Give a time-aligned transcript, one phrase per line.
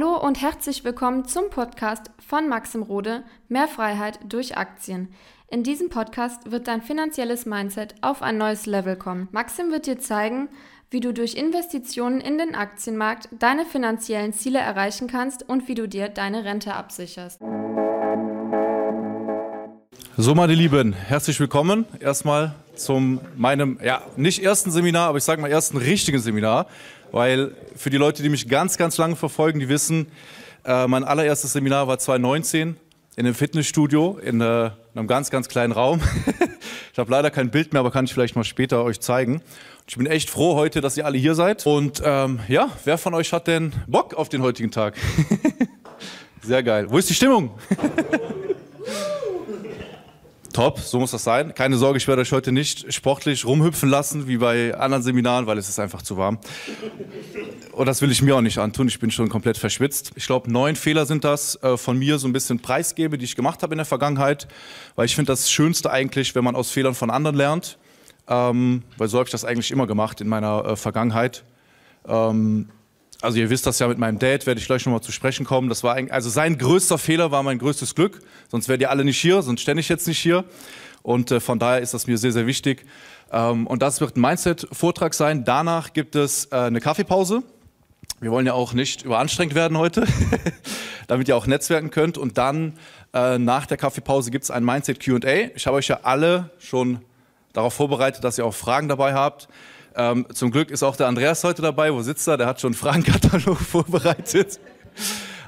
[0.00, 5.08] Hallo und herzlich willkommen zum Podcast von Maxim Rode Mehr Freiheit durch Aktien.
[5.48, 9.26] In diesem Podcast wird dein finanzielles Mindset auf ein neues Level kommen.
[9.32, 10.50] Maxim wird dir zeigen,
[10.88, 15.88] wie du durch Investitionen in den Aktienmarkt deine finanziellen Ziele erreichen kannst und wie du
[15.88, 17.40] dir deine Rente absicherst.
[20.16, 25.40] So, meine Lieben, herzlich willkommen erstmal zum meinem, ja, nicht ersten Seminar, aber ich sage
[25.40, 26.66] mal ersten richtigen Seminar,
[27.12, 30.06] weil für die Leute, die mich ganz, ganz lange verfolgen, die wissen,
[30.64, 32.76] äh, mein allererstes Seminar war 2019
[33.16, 36.00] in einem Fitnessstudio in, äh, in einem ganz, ganz kleinen Raum.
[36.92, 39.42] ich habe leider kein Bild mehr, aber kann ich vielleicht mal später euch zeigen.
[39.88, 41.66] Ich bin echt froh heute, dass ihr alle hier seid.
[41.66, 44.94] Und ähm, ja, wer von euch hat denn Bock auf den heutigen Tag?
[46.42, 46.86] Sehr geil.
[46.90, 47.58] Wo ist die Stimmung?
[50.52, 51.54] Top, so muss das sein.
[51.54, 55.58] Keine Sorge, ich werde euch heute nicht sportlich rumhüpfen lassen, wie bei anderen Seminaren, weil
[55.58, 56.38] es ist einfach zu warm.
[57.72, 60.12] Und das will ich mir auch nicht antun, ich bin schon komplett verschwitzt.
[60.16, 63.36] Ich glaube, neun Fehler sind das äh, von mir so ein bisschen preisgebe, die ich
[63.36, 64.48] gemacht habe in der Vergangenheit,
[64.96, 67.78] weil ich finde das Schönste eigentlich, wenn man aus Fehlern von anderen lernt,
[68.26, 71.44] ähm, weil so habe ich das eigentlich immer gemacht in meiner äh, Vergangenheit.
[72.06, 72.70] Ähm,
[73.20, 75.68] also ihr wisst das ja mit meinem Dad, werde ich gleich nochmal zu sprechen kommen.
[75.68, 78.20] Das war ein, also sein größter Fehler war mein größtes Glück.
[78.48, 80.44] Sonst wärt ihr alle nicht hier, sonst stände ich jetzt nicht hier.
[81.02, 82.86] Und äh, von daher ist das mir sehr, sehr wichtig.
[83.32, 85.44] Ähm, und das wird ein Mindset-Vortrag sein.
[85.44, 87.42] Danach gibt es äh, eine Kaffeepause.
[88.20, 90.06] Wir wollen ja auch nicht überanstrengt werden heute,
[91.06, 92.18] damit ihr auch netzwerken könnt.
[92.18, 92.74] Und dann
[93.14, 95.50] äh, nach der Kaffeepause gibt es ein Mindset QA.
[95.54, 97.00] Ich habe euch ja alle schon
[97.52, 99.48] darauf vorbereitet, dass ihr auch Fragen dabei habt.
[99.98, 101.92] Ähm, zum Glück ist auch der Andreas heute dabei.
[101.92, 102.36] Wo sitzt er?
[102.36, 104.60] Der hat schon einen Fragenkatalog vorbereitet.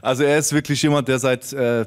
[0.02, 1.86] Also er ist wirklich jemand, der seit äh,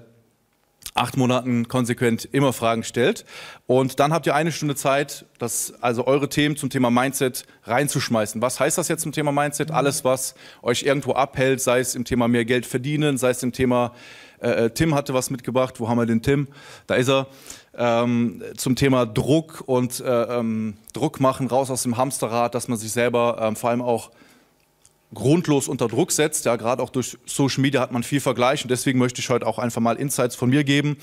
[0.94, 3.26] acht Monaten konsequent immer Fragen stellt.
[3.68, 8.42] Und dann habt ihr eine Stunde Zeit, das, also eure Themen zum Thema Mindset reinzuschmeißen.
[8.42, 9.72] Was heißt das jetzt zum Thema Mindset?
[9.72, 13.52] Alles, was euch irgendwo abhält, sei es im Thema mehr Geld verdienen, sei es im
[13.52, 13.94] Thema,
[14.44, 15.80] äh, äh Tim hatte was mitgebracht.
[15.80, 16.48] Wo haben wir den Tim?
[16.88, 17.28] Da ist er
[17.76, 22.78] ähm, zum Thema Druck und äh, ähm, Druck machen, raus aus dem Hamsterrad, dass man
[22.78, 24.12] sich selber ähm, vor allem auch
[25.14, 26.46] grundlos unter Druck setzt.
[26.46, 29.48] Ja, gerade auch durch Social Media hat man viel Vergleich und deswegen möchte ich heute
[29.48, 30.98] auch einfach mal Insights von mir geben.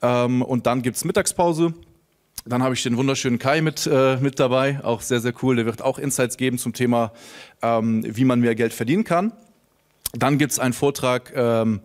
[0.00, 1.74] Ähm, und dann gibt es Mittagspause.
[2.44, 5.56] Dann habe ich den wunderschönen Kai mit, äh, mit dabei, auch sehr, sehr cool.
[5.56, 7.12] Der wird auch Insights geben zum Thema,
[7.62, 9.32] ähm, wie man mehr Geld verdienen kann.
[10.12, 11.80] Dann gibt es einen Vortrag, ähm,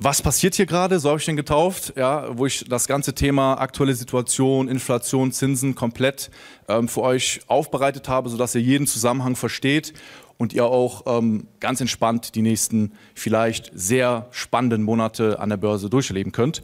[0.00, 3.54] was passiert hier gerade, so habe ich den getauft, ja, wo ich das ganze Thema
[3.54, 6.30] aktuelle Situation, Inflation, Zinsen komplett
[6.68, 9.92] ähm, für euch aufbereitet habe, sodass ihr jeden Zusammenhang versteht
[10.36, 15.90] und ihr auch ähm, ganz entspannt die nächsten vielleicht sehr spannenden Monate an der Börse
[15.90, 16.62] durchleben könnt.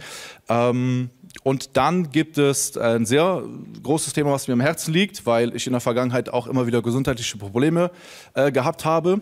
[0.49, 1.11] Ähm,
[1.43, 3.43] und dann gibt es ein sehr
[3.83, 6.83] großes Thema, was mir am Herzen liegt, weil ich in der Vergangenheit auch immer wieder
[6.83, 7.91] gesundheitliche Probleme
[8.34, 9.21] äh, gehabt habe.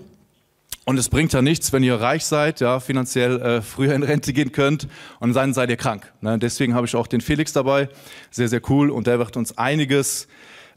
[0.84, 4.32] Und es bringt ja nichts, wenn ihr reich seid, ja, finanziell äh, früher in Rente
[4.32, 4.88] gehen könnt
[5.20, 6.12] und dann seid ihr krank.
[6.20, 6.38] Ne?
[6.38, 7.88] Deswegen habe ich auch den Felix dabei,
[8.32, 8.90] sehr, sehr cool.
[8.90, 10.26] Und der wird uns einiges,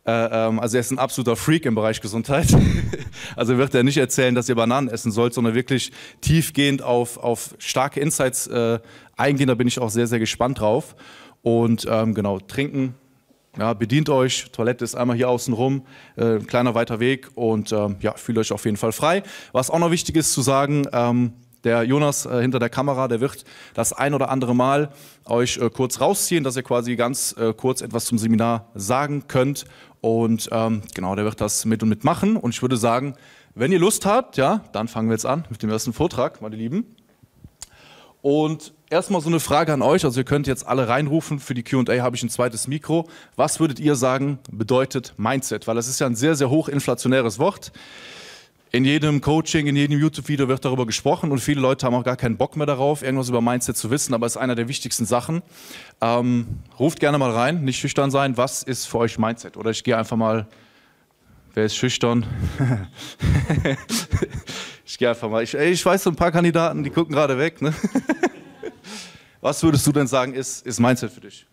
[0.06, 2.56] äh, ähm, also er ist ein absoluter Freak im Bereich Gesundheit.
[3.36, 5.92] also wird er nicht erzählen, dass ihr Bananen essen sollt, sondern wirklich
[6.22, 8.78] tiefgehend auf, auf starke Insights äh,
[9.18, 9.48] eingehen.
[9.48, 10.96] Da bin ich auch sehr, sehr gespannt drauf.
[11.42, 12.94] Und ähm, genau, trinken,
[13.58, 15.86] ja, bedient euch, Toilette ist einmal hier außen rum,
[16.16, 19.24] äh, kleiner weiter Weg und ähm, ja, fühlt euch auf jeden Fall frei.
[19.52, 21.34] Was auch noch wichtig ist zu sagen, ähm,
[21.66, 23.44] der Jonas äh, hinter der Kamera, der wird
[23.74, 24.92] das ein oder andere Mal
[25.26, 29.66] euch äh, kurz rausziehen, dass ihr quasi ganz äh, kurz etwas zum Seminar sagen könnt.
[30.00, 32.38] Und ähm, genau, der wird das mit und mit machen.
[32.38, 33.16] Und ich würde sagen,
[33.56, 36.56] wenn ihr Lust habt, ja, dann fangen wir jetzt an mit dem ersten Vortrag, meine
[36.56, 36.96] Lieben.
[38.22, 40.06] Und erstmal so eine Frage an euch.
[40.06, 41.40] Also ihr könnt jetzt alle reinrufen.
[41.40, 43.08] Für die Q&A habe ich ein zweites Mikro.
[43.36, 45.68] Was würdet ihr sagen, bedeutet Mindset?
[45.68, 47.72] Weil das ist ja ein sehr, sehr hochinflationäres Wort.
[48.72, 52.18] In jedem Coaching, in jedem YouTube-Video wird darüber gesprochen und viele Leute haben auch gar
[52.18, 55.06] keinen Bock mehr darauf, irgendwas über Mindset zu wissen, aber es ist einer der wichtigsten
[55.06, 55.44] Sachen.
[56.02, 58.36] Ähm, ruft gerne mal rein, nicht schüchtern sein.
[58.36, 59.56] Was ist für euch Mindset?
[59.56, 60.48] Oder ich gehe einfach mal,
[61.54, 62.26] wer ist schüchtern?
[64.86, 67.38] ich gehe einfach mal, ich, ey, ich weiß so ein paar Kandidaten, die gucken gerade
[67.38, 67.62] weg.
[67.62, 67.74] Ne?
[69.46, 71.46] Was würdest du denn sagen, ist, ist Mindset für dich?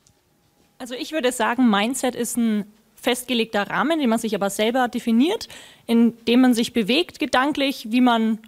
[0.79, 5.47] Also ich würde sagen, Mindset ist ein festgelegter Rahmen, den man sich aber selber definiert,
[5.87, 8.39] in dem man sich bewegt gedanklich, wie man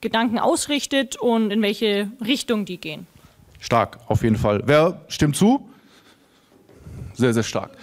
[0.00, 3.08] Gedanken ausrichtet und in welche Richtung die gehen.
[3.58, 4.62] Stark, auf jeden Fall.
[4.66, 5.68] Wer stimmt zu?
[7.14, 7.76] Sehr, sehr stark.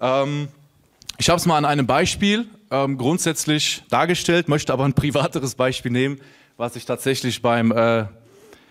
[0.00, 0.48] Ähm,
[1.18, 5.92] ich habe es mal an einem Beispiel ähm, grundsätzlich dargestellt, möchte aber ein privateres Beispiel
[5.92, 6.20] nehmen,
[6.56, 8.06] was ich tatsächlich beim äh,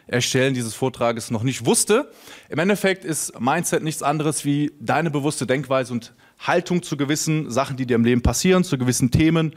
[0.07, 2.11] Erstellen dieses Vortrages noch nicht wusste.
[2.49, 7.77] Im Endeffekt ist Mindset nichts anderes wie deine bewusste Denkweise und Haltung zu gewissen Sachen,
[7.77, 9.55] die dir im Leben passieren, zu gewissen Themen.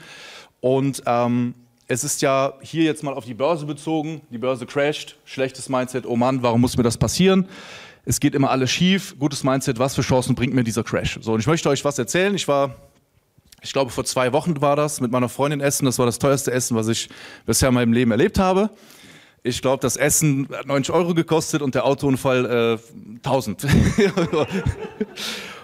[0.61, 1.55] Und ähm,
[1.89, 4.23] es ist ja hier jetzt mal auf die Börse bezogen.
[4.31, 7.49] Die Börse crasht, schlechtes Mindset, oh Mann, warum muss mir das passieren?
[8.05, 11.19] Es geht immer alles schief, gutes Mindset, was für Chancen bringt mir dieser Crash?
[11.23, 12.35] So, und ich möchte euch was erzählen.
[12.37, 12.77] Ich war,
[13.63, 15.87] ich glaube, vor zwei Wochen war das, mit meiner Freundin essen.
[15.87, 17.09] Das war das teuerste Essen, was ich
[17.47, 18.71] bisher in meinem Leben erlebt habe.
[19.47, 23.65] Ich glaube, das Essen hat 90 Euro gekostet und der Autounfall äh, 1000.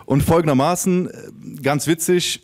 [0.06, 2.42] und folgendermaßen, äh, ganz witzig,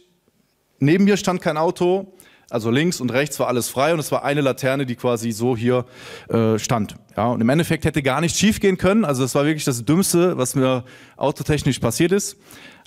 [0.81, 2.13] neben mir stand kein Auto,
[2.51, 5.57] also links und rechts war alles frei und es war eine Laterne, die quasi so
[5.57, 5.85] hier
[6.29, 6.97] äh, stand.
[7.17, 9.05] Ja, und im Endeffekt hätte gar nichts schief gehen können.
[9.05, 10.83] Also das war wirklich das Dümmste, was mir
[11.17, 12.37] autotechnisch passiert ist.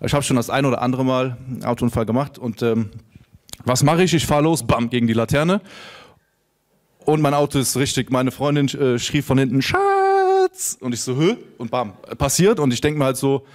[0.03, 2.89] Ich habe schon das ein oder andere Mal einen Autounfall gemacht und ähm,
[3.63, 4.13] was mache ich?
[4.13, 5.61] Ich fahre los, bam, gegen die Laterne.
[7.05, 10.77] Und mein Auto ist richtig, meine Freundin äh, schrie von hinten, Schatz!
[10.79, 11.37] Und ich so, hä?
[11.57, 12.59] Und bam, passiert.
[12.59, 13.45] Und ich denke mir halt so,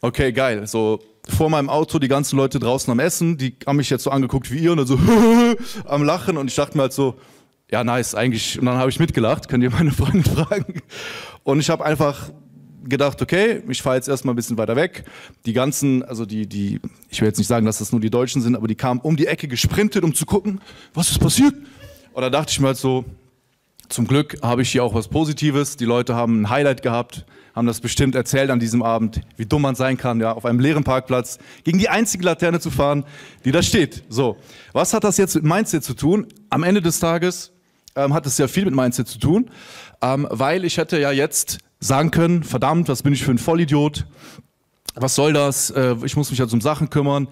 [0.00, 0.66] okay, geil.
[0.66, 4.10] So, vor meinem Auto die ganzen Leute draußen am Essen, die haben mich jetzt so
[4.10, 4.98] angeguckt wie ihr und dann so
[5.84, 7.14] am Lachen und ich dachte mir halt so,
[7.70, 10.82] ja nice, eigentlich, und dann habe ich mitgelacht, könnt ihr meine Freunde fragen.
[11.44, 12.30] Und ich habe einfach
[12.84, 15.04] gedacht, okay, ich fahre jetzt erstmal ein bisschen weiter weg.
[15.46, 18.42] Die ganzen, also die, die, ich will jetzt nicht sagen, dass das nur die Deutschen
[18.42, 20.60] sind, aber die kamen um die Ecke gesprintet, um zu gucken,
[20.92, 21.54] was ist passiert.
[22.12, 23.04] Und da dachte ich mir halt so,
[23.88, 25.76] zum Glück habe ich hier auch was Positives.
[25.76, 29.62] Die Leute haben ein Highlight gehabt haben das bestimmt erzählt an diesem Abend, wie dumm
[29.62, 33.04] man sein kann, ja, auf einem leeren Parkplatz gegen die einzige Laterne zu fahren,
[33.44, 34.04] die da steht.
[34.08, 34.36] So,
[34.72, 36.26] was hat das jetzt mit Mindset zu tun?
[36.50, 37.52] Am Ende des Tages
[37.94, 39.50] ähm, hat es sehr viel mit Mindset zu tun,
[40.00, 44.06] ähm, weil ich hätte ja jetzt sagen können, verdammt, was bin ich für ein Vollidiot?
[44.94, 45.70] Was soll das?
[45.70, 47.28] Äh, ich muss mich jetzt um Sachen kümmern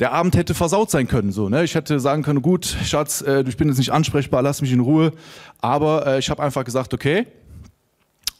[0.00, 1.32] der Abend hätte versaut sein können.
[1.32, 1.64] So, ne?
[1.64, 4.80] Ich hätte sagen können, gut, Schatz, äh, ich bin jetzt nicht ansprechbar, lass mich in
[4.80, 5.12] Ruhe.
[5.60, 7.26] Aber äh, ich habe einfach gesagt, okay,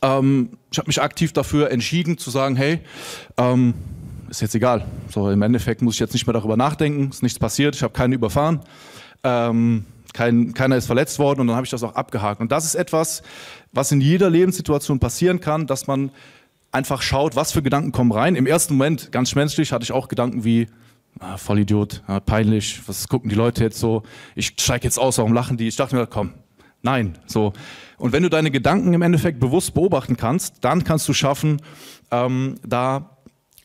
[0.03, 2.81] ähm, ich habe mich aktiv dafür entschieden zu sagen, hey,
[3.37, 3.75] ähm,
[4.29, 4.85] ist jetzt egal.
[5.11, 7.93] So, im Endeffekt muss ich jetzt nicht mehr darüber nachdenken, ist nichts passiert, ich habe
[7.93, 8.61] keinen überfahren.
[9.23, 12.41] Ähm, kein, keiner ist verletzt worden und dann habe ich das auch abgehakt.
[12.41, 13.23] Und das ist etwas,
[13.73, 16.11] was in jeder Lebenssituation passieren kann, dass man
[16.71, 18.37] einfach schaut, was für Gedanken kommen rein.
[18.37, 20.69] Im ersten Moment, ganz menschlich, hatte ich auch Gedanken wie,
[21.21, 24.03] ah, Vollidiot, ah, peinlich, was gucken die Leute jetzt so,
[24.35, 25.69] ich steige jetzt aus, warum lachen die?
[25.69, 26.33] Ich dachte mir, komm,
[26.83, 27.53] nein, so.
[27.99, 31.61] Und wenn du deine Gedanken im Endeffekt bewusst beobachten kannst, dann kannst du schaffen,
[32.11, 33.19] ähm, da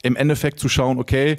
[0.04, 1.38] im Endeffekt zu schauen, okay,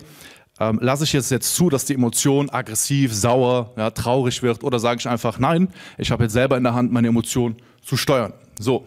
[0.58, 4.78] ähm, lasse ich jetzt jetzt zu, dass die Emotion aggressiv, sauer, ja, traurig wird oder
[4.78, 8.34] sage ich einfach, nein, ich habe jetzt selber in der Hand, meine Emotion zu steuern.
[8.58, 8.86] So.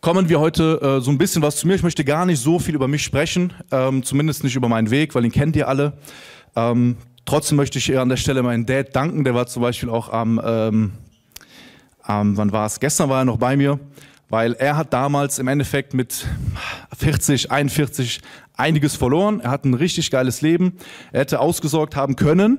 [0.00, 1.74] Kommen wir heute äh, so ein bisschen was zu mir.
[1.74, 5.14] Ich möchte gar nicht so viel über mich sprechen, ähm, zumindest nicht über meinen Weg,
[5.14, 5.92] weil den kennt ihr alle.
[6.56, 9.24] Ähm, trotzdem möchte ich an der Stelle meinen Dad danken.
[9.24, 10.92] Der war zum Beispiel auch am ähm,
[12.08, 12.80] ähm, wann war es?
[12.80, 13.78] Gestern war er noch bei mir,
[14.30, 16.26] weil er hat damals im Endeffekt mit
[16.96, 18.22] 40, 41
[18.56, 19.40] einiges verloren.
[19.40, 20.78] Er hat ein richtig geiles Leben.
[21.12, 22.58] Er hätte ausgesorgt haben können,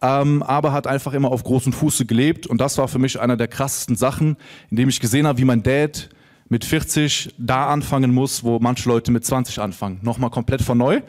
[0.00, 2.46] ähm, aber hat einfach immer auf großen Fuße gelebt.
[2.46, 4.38] Und das war für mich einer der krassesten Sachen,
[4.70, 6.08] indem ich gesehen habe, wie mein Dad
[6.52, 10.00] mit 40 da anfangen muss, wo manche Leute mit 20 anfangen.
[10.02, 11.00] Nochmal komplett von neu.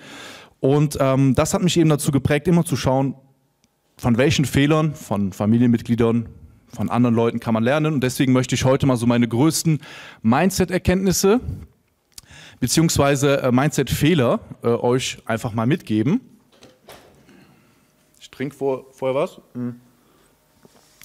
[0.61, 3.15] Und ähm, das hat mich eben dazu geprägt, immer zu schauen,
[3.97, 6.29] von welchen Fehlern von Familienmitgliedern,
[6.69, 7.93] von anderen Leuten kann man lernen.
[7.93, 9.79] Und deswegen möchte ich heute mal so meine größten
[10.21, 11.41] Mindset-Erkenntnisse
[12.61, 16.21] beziehungsweise äh, Mindset-Fehler äh, euch einfach mal mitgeben.
[18.21, 19.41] Ich trinke vor, vorher was.
[19.53, 19.75] Mhm.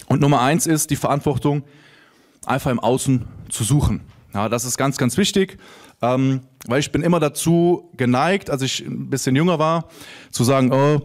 [0.06, 1.64] Und Nummer eins ist die Verantwortung,
[2.46, 4.02] einfach im Außen zu suchen.
[4.34, 5.58] Ja, das ist ganz, ganz wichtig,
[6.02, 9.88] ähm, weil ich bin immer dazu geneigt, als ich ein bisschen jünger war,
[10.30, 11.00] zu sagen, oh,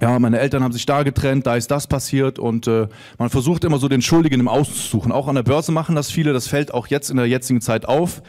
[0.00, 2.88] ja, meine Eltern haben sich da getrennt, da ist das passiert und äh,
[3.18, 5.10] man versucht immer so den Schuldigen im Außen zu suchen.
[5.10, 7.86] Auch an der Börse machen das viele, das fällt auch jetzt in der jetzigen Zeit
[7.86, 8.22] auf.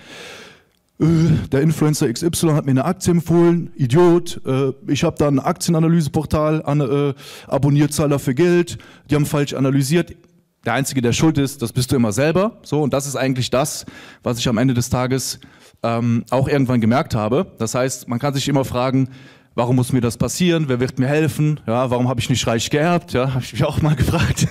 [1.00, 1.06] Äh,
[1.52, 4.42] der Influencer XY hat mir eine Aktie empfohlen, Idiot.
[4.46, 7.14] Äh, ich habe da ein Aktienanalyseportal an, äh,
[7.48, 8.78] abonniert, zahl dafür Geld.
[9.10, 10.16] Die haben falsch analysiert.
[10.68, 12.58] Der Einzige, der schuld ist, das bist du immer selber.
[12.62, 13.86] So und das ist eigentlich das,
[14.22, 15.40] was ich am Ende des Tages
[15.82, 17.54] ähm, auch irgendwann gemerkt habe.
[17.58, 19.08] Das heißt, man kann sich immer fragen,
[19.56, 20.66] Warum muss mir das passieren?
[20.68, 21.60] Wer wird mir helfen?
[21.66, 23.14] Ja, warum habe ich nicht reich geerbt?
[23.14, 24.46] Ja, habe ich mich auch mal gefragt.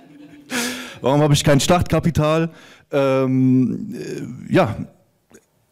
[1.00, 2.50] warum habe ich kein Startkapital?
[2.90, 4.76] Ähm, äh, ja,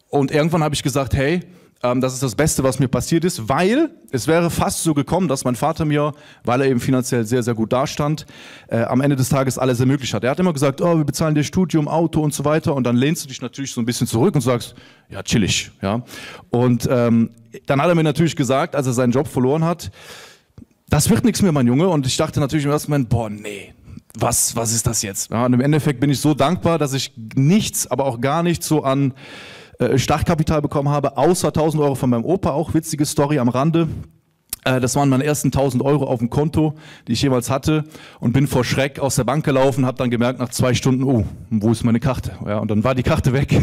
[0.09, 1.41] und irgendwann habe ich gesagt, hey,
[1.83, 5.27] ähm, das ist das Beste, was mir passiert ist, weil es wäre fast so gekommen,
[5.27, 6.13] dass mein Vater mir,
[6.43, 8.25] weil er eben finanziell sehr, sehr gut dastand,
[8.67, 10.23] äh, am Ende des Tages alles ermöglicht hat.
[10.23, 12.95] Er hat immer gesagt, oh, wir bezahlen dir Studium, Auto und so weiter und dann
[12.95, 14.75] lehnst du dich natürlich so ein bisschen zurück und sagst,
[15.09, 15.71] ja, chillig.
[15.81, 16.03] Ja?
[16.49, 17.31] Und ähm,
[17.65, 19.91] dann hat er mir natürlich gesagt, als er seinen Job verloren hat,
[20.89, 21.87] das wird nichts mehr, mein Junge.
[21.87, 23.73] Und ich dachte natürlich im ersten Moment, boah, nee,
[24.17, 25.31] was, was ist das jetzt?
[25.31, 28.67] Ja, und im Endeffekt bin ich so dankbar, dass ich nichts, aber auch gar nichts
[28.67, 29.13] so an
[29.79, 33.87] äh, Startkapital bekommen habe, außer 1000 Euro von meinem Opa, auch witzige Story am Rande.
[34.63, 36.75] Äh, das waren meine ersten 1000 Euro auf dem Konto,
[37.07, 37.85] die ich jemals hatte
[38.19, 41.25] und bin vor Schreck aus der Bank gelaufen, habe dann gemerkt nach zwei Stunden, oh,
[41.49, 42.31] wo ist meine Karte?
[42.45, 43.61] Ja, und dann war die Karte weg.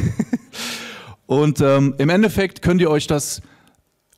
[1.27, 3.43] und ähm, im Endeffekt könnt ihr euch das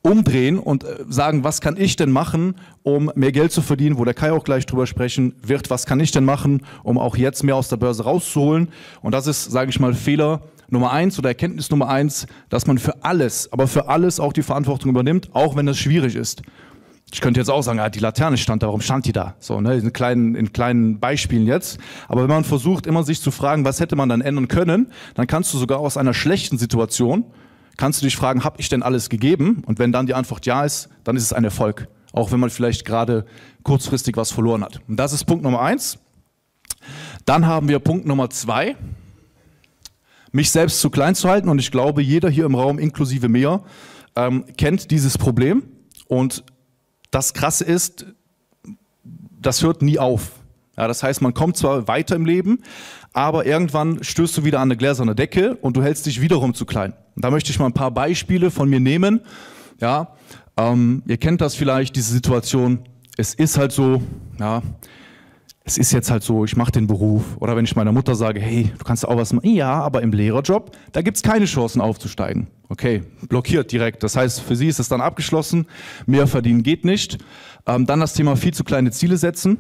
[0.03, 4.05] umdrehen und äh, sagen, was kann ich denn machen, um mehr Geld zu verdienen, wo
[4.05, 7.43] der Kai auch gleich drüber sprechen wird, was kann ich denn machen, um auch jetzt
[7.43, 8.69] mehr aus der Börse rauszuholen.
[9.01, 10.43] Und das ist, sage ich mal, Fehler
[10.75, 14.43] Nummer eins oder Erkenntnis Nummer eins, dass man für alles, aber für alles auch die
[14.43, 16.43] Verantwortung übernimmt, auch wenn es schwierig ist.
[17.13, 19.35] Ich könnte jetzt auch sagen, ja, die Laterne stand da, warum stand die da?
[19.39, 21.79] So, ne, in kleinen, in kleinen Beispielen jetzt.
[22.09, 25.27] Aber wenn man versucht, immer sich zu fragen, was hätte man dann ändern können, dann
[25.27, 27.25] kannst du sogar aus einer schlechten Situation
[27.77, 29.63] kannst du dich fragen, habe ich denn alles gegeben?
[29.67, 31.89] Und wenn dann die Antwort ja ist, dann ist es ein Erfolg.
[32.13, 33.25] Auch wenn man vielleicht gerade
[33.63, 34.81] kurzfristig was verloren hat.
[34.89, 35.99] Und das ist Punkt Nummer eins.
[37.25, 38.77] Dann haben wir Punkt Nummer zwei.
[40.35, 41.49] Mich selbst zu klein zu halten.
[41.49, 43.63] Und ich glaube, jeder hier im Raum, inklusive mir,
[44.17, 45.63] ähm, kennt dieses Problem.
[46.09, 46.43] Und
[47.13, 48.07] das Krasse ist,
[49.41, 50.33] das hört nie auf.
[50.77, 52.65] Ja, das heißt, man kommt zwar weiter im Leben,
[53.13, 56.67] aber irgendwann stößt du wieder an eine gläserne Decke und du hältst dich wiederum zu
[56.67, 56.95] klein.
[57.15, 59.21] Und da möchte ich mal ein paar Beispiele von mir nehmen.
[59.81, 60.17] Ja,
[60.57, 62.81] ähm, ihr kennt das vielleicht, diese Situation.
[63.17, 64.03] Es ist halt so,
[64.41, 64.63] ja,
[65.67, 67.39] es ist jetzt halt so, ich mache den Beruf.
[67.39, 69.49] Oder wenn ich meiner Mutter sage, hey, du kannst auch was machen.
[69.49, 72.49] Ja, aber im Lehrerjob, da gibt's keine Chancen aufzusteigen.
[72.69, 74.03] Okay, blockiert direkt.
[74.03, 75.67] Das heißt, für sie ist es dann abgeschlossen.
[76.05, 77.19] Mehr verdienen geht nicht.
[77.67, 79.59] Ähm, dann das Thema viel zu kleine Ziele setzen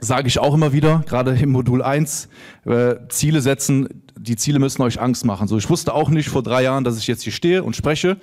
[0.00, 2.28] sage ich auch immer wieder, gerade im Modul 1,
[2.64, 3.88] äh, Ziele setzen,
[4.18, 5.46] die Ziele müssen euch Angst machen.
[5.46, 8.16] So, ich wusste auch nicht vor drei Jahren, dass ich jetzt hier stehe und spreche,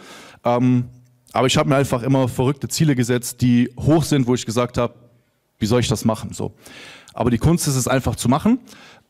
[0.43, 0.89] ähm,
[1.31, 4.77] aber ich habe mir einfach immer verrückte Ziele gesetzt, die hoch sind, wo ich gesagt
[4.77, 4.93] habe,
[5.59, 6.33] wie soll ich das machen?
[6.33, 6.53] So.
[7.13, 8.59] Aber die Kunst ist es einfach zu machen.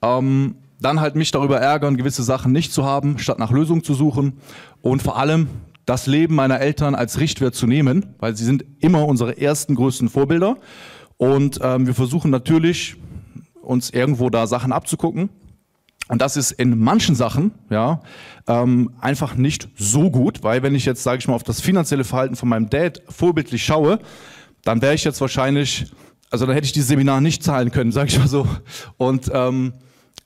[0.02, 3.94] Ähm, dann halt mich darüber ärgern, gewisse Sachen nicht zu haben, statt nach Lösungen zu
[3.94, 4.40] suchen
[4.82, 5.48] und vor allem
[5.86, 10.08] das Leben meiner Eltern als Richtwert zu nehmen, weil sie sind immer unsere ersten größten
[10.08, 10.58] Vorbilder.
[11.18, 12.96] Und ähm, wir versuchen natürlich,
[13.62, 15.30] uns irgendwo da Sachen abzugucken.
[16.08, 18.02] Und das ist in manchen Sachen ja
[18.48, 22.04] ähm, einfach nicht so gut, weil wenn ich jetzt, sage ich mal, auf das finanzielle
[22.04, 24.00] Verhalten von meinem Dad vorbildlich schaue,
[24.64, 25.92] dann wäre ich jetzt wahrscheinlich,
[26.30, 28.48] also dann hätte ich die Seminar nicht zahlen können, sage ich mal so.
[28.98, 29.74] Und ähm,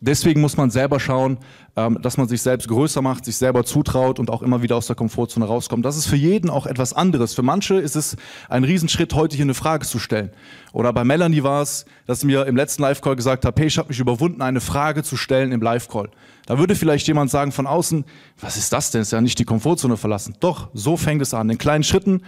[0.01, 1.37] deswegen muss man selber schauen,
[1.75, 4.87] ähm, dass man sich selbst größer macht, sich selber zutraut und auch immer wieder aus
[4.87, 5.85] der Komfortzone rauskommt.
[5.85, 7.33] Das ist für jeden auch etwas anderes.
[7.33, 8.17] Für manche ist es
[8.49, 10.31] ein Riesenschritt, heute hier eine Frage zu stellen.
[10.73, 13.77] Oder bei Melanie war es, dass sie mir im letzten Live-Call gesagt hat, hey, ich
[13.77, 16.09] habe mich überwunden, eine Frage zu stellen im Live-Call.
[16.45, 18.03] Da würde vielleicht jemand sagen von außen,
[18.41, 19.01] was ist das denn?
[19.01, 20.35] Ist ja nicht die Komfortzone verlassen.
[20.41, 22.23] Doch, so fängt es an, in kleinen Schritten.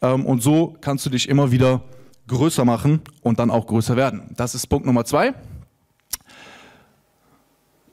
[0.00, 1.82] Ähm, und so kannst du dich immer wieder
[2.28, 4.34] größer machen und dann auch größer werden.
[4.36, 5.34] Das ist Punkt Nummer zwei.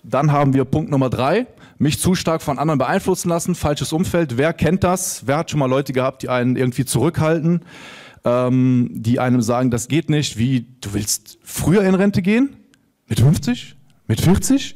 [0.03, 1.47] Dann haben wir Punkt Nummer drei,
[1.79, 4.37] mich zu stark von anderen beeinflussen lassen, falsches Umfeld.
[4.37, 5.25] Wer kennt das?
[5.25, 7.61] Wer hat schon mal Leute gehabt, die einen irgendwie zurückhalten,
[8.23, 12.55] ähm, die einem sagen, das geht nicht, wie, du willst früher in Rente gehen?
[13.07, 13.75] Mit 50?
[14.07, 14.75] Mit 40?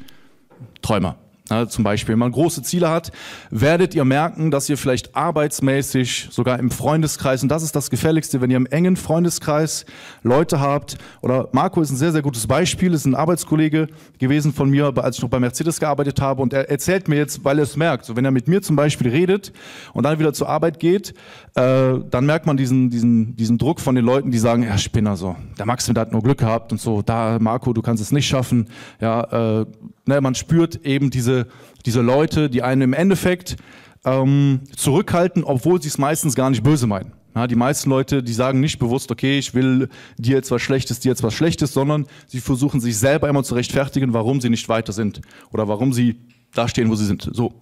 [0.82, 1.18] Träumer.
[1.50, 3.12] Ja, zum Beispiel, wenn man große Ziele hat,
[3.50, 8.40] werdet ihr merken, dass ihr vielleicht arbeitsmäßig, sogar im Freundeskreis, und das ist das Gefährlichste,
[8.40, 9.86] wenn ihr im engen Freundeskreis
[10.22, 13.88] Leute habt, oder Marco ist ein sehr, sehr gutes Beispiel, ist ein Arbeitskollege
[14.20, 17.44] gewesen von mir, als ich noch bei Mercedes gearbeitet habe, und er erzählt mir jetzt,
[17.44, 19.52] weil er es merkt, so wenn er mit mir zum Beispiel redet
[19.94, 21.16] und dann wieder zur Arbeit geht,
[21.56, 25.18] äh, dann merkt man diesen, diesen, diesen Druck von den Leuten, die sagen, ja, Spinner,
[25.18, 28.12] so, der Maxim, der hat nur Glück gehabt und so, da, Marco, du kannst es
[28.12, 28.68] nicht schaffen,
[29.02, 29.66] ja, äh,
[30.10, 31.46] Ne, man spürt eben diese,
[31.86, 33.58] diese Leute, die einen im Endeffekt
[34.06, 37.14] ähm, zurückhalten, obwohl sie es meistens gar nicht böse meinen.
[37.36, 39.88] Ja, die meisten Leute, die sagen nicht bewusst, okay, ich will
[40.18, 43.54] dir jetzt was Schlechtes, dir jetzt was Schlechtes, sondern sie versuchen sich selber immer zu
[43.54, 46.20] rechtfertigen, warum sie nicht weiter sind oder warum sie
[46.56, 47.30] da stehen, wo sie sind.
[47.32, 47.54] So.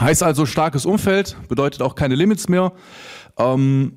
[0.00, 2.72] Heißt also starkes Umfeld, bedeutet auch keine Limits mehr.
[3.38, 3.92] Ähm,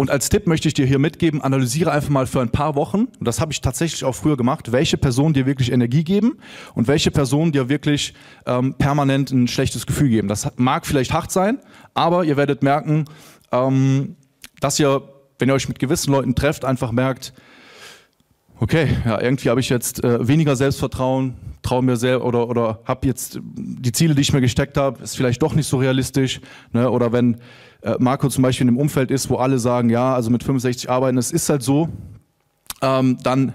[0.00, 3.00] und als Tipp möchte ich dir hier mitgeben, analysiere einfach mal für ein paar Wochen,
[3.18, 6.38] und das habe ich tatsächlich auch früher gemacht, welche Personen dir wirklich Energie geben
[6.74, 8.14] und welche Personen dir wirklich
[8.46, 10.26] ähm, permanent ein schlechtes Gefühl geben.
[10.28, 11.58] Das mag vielleicht hart sein,
[11.92, 13.04] aber ihr werdet merken,
[13.52, 14.16] ähm,
[14.60, 15.02] dass ihr,
[15.38, 17.34] wenn ihr euch mit gewissen Leuten trefft, einfach merkt,
[18.58, 23.06] okay, ja, irgendwie habe ich jetzt äh, weniger Selbstvertrauen, traue mir sehr oder oder habe
[23.06, 26.40] jetzt die Ziele, die ich mir gesteckt habe, ist vielleicht doch nicht so realistisch,
[26.72, 26.90] ne?
[26.90, 27.36] Oder wenn
[27.82, 30.90] äh, Marco zum Beispiel in einem Umfeld ist, wo alle sagen, ja, also mit 65
[30.90, 31.88] arbeiten, es ist halt so,
[32.82, 33.54] ähm, dann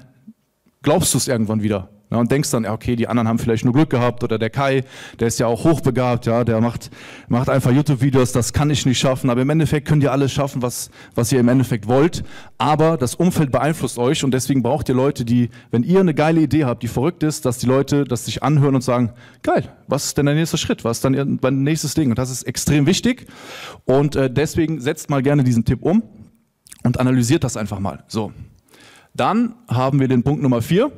[0.82, 1.90] glaubst du es irgendwann wieder.
[2.12, 4.84] Ja, und denkst dann, okay, die anderen haben vielleicht nur Glück gehabt oder der Kai,
[5.20, 6.92] der ist ja auch hochbegabt, ja, der macht,
[7.30, 9.32] macht einfach YouTube-Videos, das kann ich nicht schaffen.
[9.32, 12.24] Aber im Endeffekt könnt ihr alles schaffen, was, was ihr im Endeffekt wollt.
[12.60, 16.42] Aber das Umfeld beeinflusst euch und deswegen braucht ihr Leute, die, wenn ihr eine geile
[16.42, 20.06] Idee habt, die verrückt ist, dass die Leute das sich anhören und sagen, geil, was
[20.06, 20.84] ist denn der nächste Schritt?
[20.84, 22.12] Was ist dann dein nächstes Ding?
[22.12, 23.26] Und das ist extrem wichtig.
[23.86, 26.04] Und äh, deswegen setzt mal gerne diesen Tipp um.
[26.84, 28.04] und analysiert das einfach mal.
[28.08, 28.32] So.
[29.14, 30.92] Dann haben wir den Punkt Nummer vier.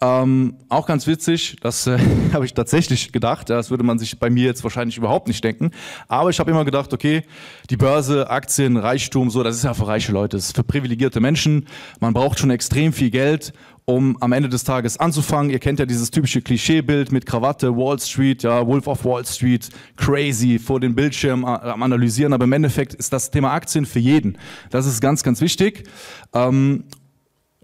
[0.00, 1.98] Ähm, auch ganz witzig, das äh,
[2.32, 5.70] habe ich tatsächlich gedacht, das würde man sich bei mir jetzt wahrscheinlich überhaupt nicht denken.
[6.08, 7.22] Aber ich habe immer gedacht, okay,
[7.70, 11.20] die Börse, Aktien, Reichtum, so, das ist ja für reiche Leute, das ist für privilegierte
[11.20, 11.66] Menschen.
[12.00, 13.52] Man braucht schon extrem viel Geld,
[13.86, 15.50] um am Ende des Tages anzufangen.
[15.50, 19.68] Ihr kennt ja dieses typische Klischeebild mit Krawatte, Wall Street, ja, Wolf of Wall Street,
[19.96, 22.32] crazy vor den Bildschirm am Analysieren.
[22.32, 24.38] Aber im Endeffekt ist das Thema Aktien für jeden.
[24.70, 25.84] Das ist ganz, ganz wichtig.
[26.32, 26.84] Ähm,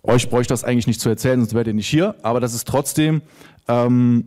[0.03, 2.15] euch bräuchte das eigentlich nicht zu erzählen, sonst wärt ihr nicht hier.
[2.23, 3.23] Aber das ist trotzdem,
[3.69, 4.25] ähm,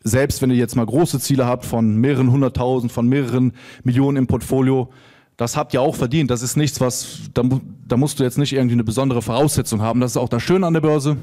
[0.00, 3.52] selbst wenn ihr jetzt mal große Ziele habt von mehreren hunderttausend, von mehreren
[3.84, 4.90] Millionen im Portfolio,
[5.36, 6.30] das habt ihr auch verdient.
[6.30, 7.42] Das ist nichts, was, da,
[7.86, 10.00] da musst du jetzt nicht irgendwie eine besondere Voraussetzung haben.
[10.00, 11.16] Das ist auch das Schöne an der Börse.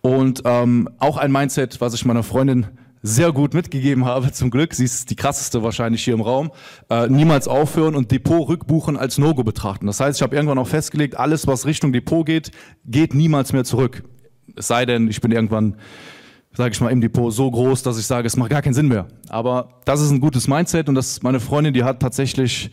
[0.00, 2.66] Und ähm, auch ein Mindset, was ich meiner Freundin
[3.02, 4.74] sehr gut mitgegeben habe, zum Glück.
[4.74, 6.50] Sie ist die krasseste wahrscheinlich hier im Raum.
[6.90, 9.86] Äh, niemals aufhören und Depot rückbuchen als No-Go betrachten.
[9.86, 12.50] Das heißt, ich habe irgendwann auch festgelegt, alles, was Richtung Depot geht,
[12.84, 14.02] geht niemals mehr zurück.
[14.56, 15.76] Es sei denn, ich bin irgendwann,
[16.52, 18.88] sage ich mal, im Depot so groß, dass ich sage, es macht gar keinen Sinn
[18.88, 19.06] mehr.
[19.28, 22.70] Aber das ist ein gutes Mindset und das meine Freundin, die hat tatsächlich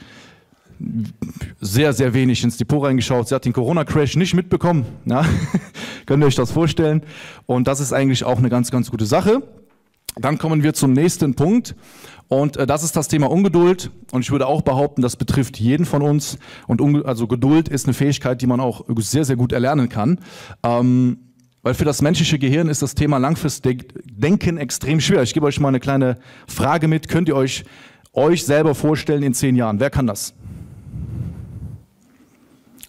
[1.62, 3.28] sehr, sehr wenig ins Depot reingeschaut.
[3.28, 4.86] Sie hat den Corona-Crash nicht mitbekommen.
[5.06, 5.26] Ja?
[6.06, 7.04] Könnt ihr euch das vorstellen?
[7.46, 9.44] Und das ist eigentlich auch eine ganz, ganz gute Sache.
[10.16, 11.76] Dann kommen wir zum nächsten Punkt.
[12.28, 13.92] Und äh, das ist das Thema Ungeduld.
[14.12, 16.38] Und ich würde auch behaupten, das betrifft jeden von uns.
[16.68, 20.20] Und also Geduld ist eine Fähigkeit, die man auch sehr, sehr gut erlernen kann.
[20.64, 21.18] Ähm,
[21.62, 25.24] weil für das menschliche Gehirn ist das Thema langfristig Denken extrem schwer.
[25.24, 26.18] Ich gebe euch mal eine kleine
[26.48, 27.08] Frage mit.
[27.08, 27.64] Könnt ihr euch
[28.12, 29.80] euch selber vorstellen in zehn Jahren?
[29.80, 30.34] Wer kann das?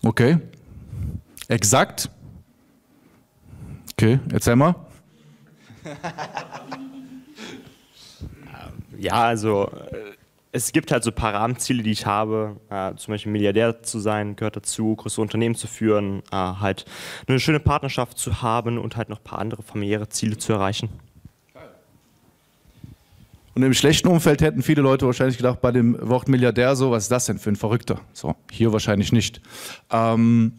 [0.03, 0.39] Okay.
[1.49, 2.11] Exakt.
[3.93, 4.75] Okay, erzähl mal.
[8.99, 10.15] Ja, also äh,
[10.53, 12.57] es gibt halt so ein paar Rahmenziele, die ich habe.
[12.71, 16.85] Äh, zum Beispiel Milliardär zu sein, gehört dazu, größere Unternehmen zu führen, äh, halt
[17.27, 20.91] eine schöne Partnerschaft zu haben und halt noch ein paar andere familiäre Ziele zu erreichen.
[23.57, 27.05] Und im schlechten Umfeld hätten viele Leute wahrscheinlich gedacht, bei dem Wort Milliardär so, was
[27.05, 28.01] ist das denn für ein Verrückter?
[28.13, 29.41] So, hier wahrscheinlich nicht.
[29.91, 30.53] Ähm,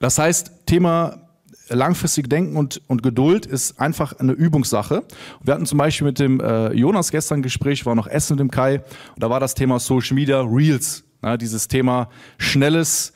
[0.00, 1.21] das heißt, Thema
[1.68, 5.04] langfristig denken und, und Geduld ist einfach eine Übungssache.
[5.42, 8.40] Wir hatten zum Beispiel mit dem äh, Jonas gestern ein Gespräch, war noch Essen mit
[8.40, 8.78] dem Kai,
[9.14, 13.12] und da war das Thema Social Media Reels, ja, dieses Thema schnelles,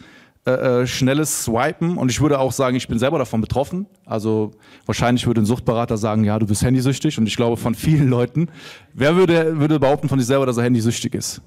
[0.46, 3.86] äh, äh, schnelles Swipen und ich würde auch sagen, ich bin selber davon betroffen.
[4.04, 4.52] Also
[4.86, 8.48] wahrscheinlich würde ein Suchtberater sagen, ja, du bist handysüchtig und ich glaube von vielen Leuten,
[8.94, 11.42] wer würde, würde behaupten von sich selber, dass er handysüchtig ist?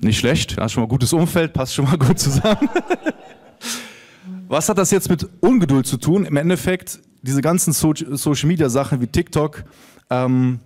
[0.00, 2.68] Nicht schlecht, hast schon mal gutes Umfeld, passt schon mal gut zusammen.
[4.52, 6.26] Was hat das jetzt mit Ungeduld zu tun?
[6.26, 9.64] Im Endeffekt, diese ganzen so Social Media Sachen wie TikTok,
[10.10, 10.60] ähm,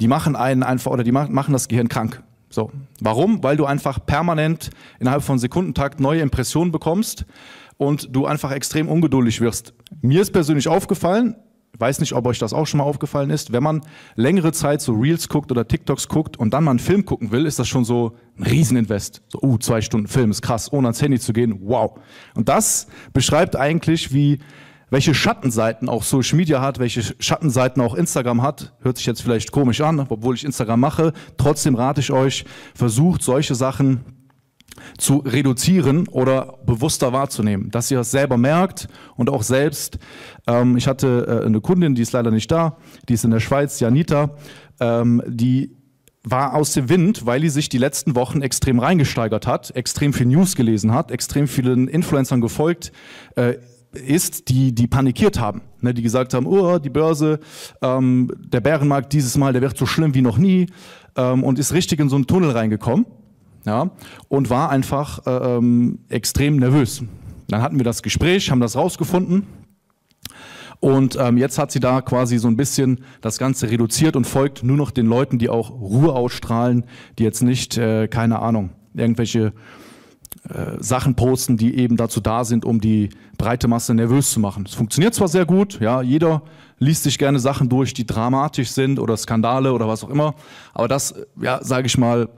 [0.00, 2.22] die machen einen einfach oder die machen das Gehirn krank.
[2.50, 2.70] So.
[3.00, 3.42] Warum?
[3.42, 7.26] Weil du einfach permanent innerhalb von Sekundentakt neue Impressionen bekommst
[7.78, 9.74] und du einfach extrem ungeduldig wirst.
[10.00, 11.34] Mir ist persönlich aufgefallen,
[11.78, 13.82] weiß nicht, ob euch das auch schon mal aufgefallen ist, wenn man
[14.16, 17.46] längere Zeit so Reels guckt oder TikToks guckt und dann mal einen Film gucken will,
[17.46, 19.22] ist das schon so ein Rieseninvest.
[19.28, 21.98] So, uh, zwei Stunden Film ist krass, ohne ans Handy zu gehen, wow.
[22.34, 24.40] Und das beschreibt eigentlich, wie,
[24.90, 28.74] welche Schattenseiten auch Social Media hat, welche Schattenseiten auch Instagram hat.
[28.80, 31.12] Hört sich jetzt vielleicht komisch an, obwohl ich Instagram mache.
[31.36, 34.17] Trotzdem rate ich euch, versucht solche Sachen
[34.96, 39.98] zu reduzieren oder bewusster wahrzunehmen, dass ihr es selber merkt und auch selbst.
[40.46, 42.76] Ähm, ich hatte äh, eine Kundin, die ist leider nicht da,
[43.08, 44.30] die ist in der Schweiz, Janita,
[44.80, 45.76] ähm, die
[46.24, 50.26] war aus dem Wind, weil die sich die letzten Wochen extrem reingesteigert hat, extrem viel
[50.26, 52.92] News gelesen hat, extrem vielen Influencern gefolgt
[53.36, 53.54] äh,
[53.92, 57.40] ist, die, die panikiert haben, ne, die gesagt haben, oh, die Börse,
[57.80, 60.66] ähm, der Bärenmarkt dieses Mal, der wird so schlimm wie noch nie
[61.16, 63.06] ähm, und ist richtig in so einen Tunnel reingekommen
[63.64, 63.90] ja,
[64.28, 67.02] und war einfach äh, ähm, extrem nervös.
[67.48, 69.46] Dann hatten wir das Gespräch, haben das rausgefunden.
[70.80, 74.62] Und ähm, jetzt hat sie da quasi so ein bisschen das Ganze reduziert und folgt
[74.62, 76.84] nur noch den Leuten, die auch Ruhe ausstrahlen,
[77.18, 79.52] die jetzt nicht, äh, keine Ahnung, irgendwelche
[80.48, 84.64] äh, Sachen posten, die eben dazu da sind, um die breite Masse nervös zu machen.
[84.66, 86.42] Es funktioniert zwar sehr gut, ja, jeder
[86.78, 90.34] liest sich gerne Sachen durch, die dramatisch sind oder Skandale oder was auch immer,
[90.74, 92.28] aber das, ja, sage ich mal,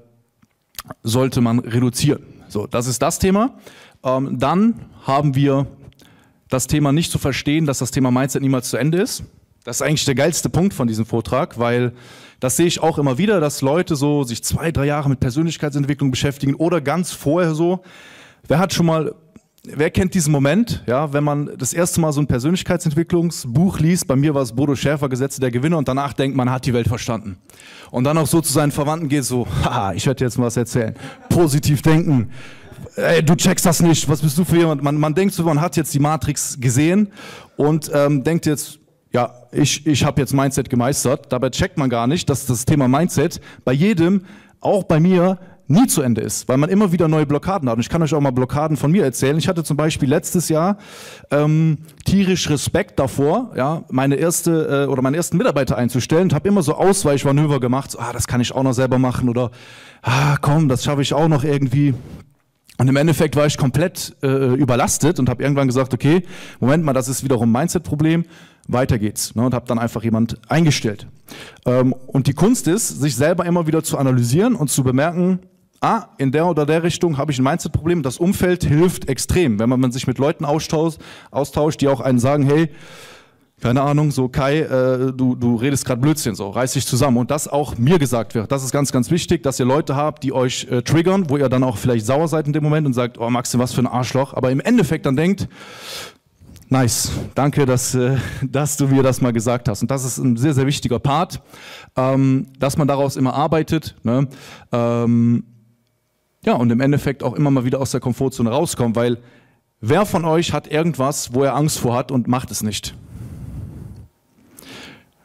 [1.02, 2.22] sollte man reduzieren.
[2.48, 3.58] So, das ist das Thema.
[4.04, 5.66] Ähm, dann haben wir
[6.48, 9.22] das Thema nicht zu verstehen, dass das Thema Mindset niemals zu Ende ist.
[9.64, 11.92] Das ist eigentlich der geilste Punkt von diesem Vortrag, weil
[12.40, 16.10] das sehe ich auch immer wieder, dass Leute so sich zwei, drei Jahre mit Persönlichkeitsentwicklung
[16.10, 17.80] beschäftigen oder ganz vorher so.
[18.48, 19.14] Wer hat schon mal
[19.62, 24.16] Wer kennt diesen Moment, ja, wenn man das erste Mal so ein Persönlichkeitsentwicklungsbuch liest, bei
[24.16, 26.88] mir war es Bodo Schäfer, Gesetze der Gewinne, und danach denkt man, hat die Welt
[26.88, 27.36] verstanden.
[27.90, 30.56] Und dann auch so zu seinen Verwandten geht so, haha, ich werde jetzt mal was
[30.56, 30.94] erzählen.
[31.28, 32.30] Positiv denken,
[32.96, 34.82] ey, du checkst das nicht, was bist du für jemand?
[34.82, 37.12] Man, man denkt so, man hat jetzt die Matrix gesehen
[37.58, 38.78] und ähm, denkt jetzt,
[39.12, 41.30] ja, ich, ich habe jetzt Mindset gemeistert.
[41.30, 44.24] Dabei checkt man gar nicht, dass das Thema Mindset bei jedem,
[44.60, 45.38] auch bei mir,
[45.70, 47.76] nie zu Ende ist, weil man immer wieder neue Blockaden hat.
[47.76, 49.38] Und ich kann euch auch mal Blockaden von mir erzählen.
[49.38, 50.78] Ich hatte zum Beispiel letztes Jahr
[51.30, 56.48] ähm, tierisch Respekt davor, ja, meine erste äh, oder meinen ersten Mitarbeiter einzustellen und habe
[56.48, 57.92] immer so Ausweichmanöver gemacht.
[57.92, 59.52] So, ah, das kann ich auch noch selber machen oder
[60.02, 61.94] ah, komm, das schaffe ich auch noch irgendwie.
[62.78, 66.24] Und im Endeffekt war ich komplett äh, überlastet und habe irgendwann gesagt, okay,
[66.58, 68.24] Moment mal, das ist wiederum Mindset-Problem,
[68.66, 69.34] weiter geht's.
[69.36, 71.06] Ne, und habe dann einfach jemand eingestellt.
[71.64, 75.40] Ähm, und die Kunst ist, sich selber immer wieder zu analysieren und zu bemerken,
[75.80, 78.02] ah, in der oder der Richtung habe ich ein Mindset-Problem.
[78.02, 82.44] Das Umfeld hilft extrem, wenn man sich mit Leuten austauscht, austauscht die auch einen sagen,
[82.44, 82.70] hey,
[83.60, 87.18] keine Ahnung, so Kai, äh, du, du redest gerade Blödsinn, so reiß dich zusammen.
[87.18, 88.50] Und das auch mir gesagt wird.
[88.50, 91.48] Das ist ganz, ganz wichtig, dass ihr Leute habt, die euch äh, triggern, wo ihr
[91.50, 93.86] dann auch vielleicht sauer seid in dem Moment und sagt, oh Maxim, was für ein
[93.86, 94.32] Arschloch.
[94.32, 95.46] Aber im Endeffekt dann denkt,
[96.70, 99.82] nice, danke, dass, äh, dass du mir das mal gesagt hast.
[99.82, 101.42] Und das ist ein sehr, sehr wichtiger Part,
[101.96, 103.94] ähm, dass man daraus immer arbeitet.
[104.04, 104.26] Ne?
[104.72, 105.44] Ähm,
[106.44, 109.18] ja, und im Endeffekt auch immer mal wieder aus der Komfortzone rauskommen, weil
[109.80, 112.94] wer von euch hat irgendwas, wo er Angst vor hat und macht es nicht?